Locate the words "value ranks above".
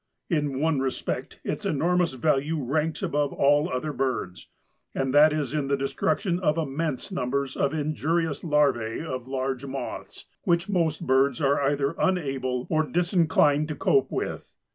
2.13-3.31